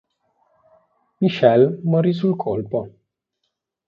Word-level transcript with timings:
Michel 1.19 1.79
morì 1.83 2.11
sul 2.11 2.35
colpo. 2.35 2.89